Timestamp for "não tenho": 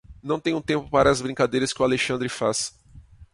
0.23-0.59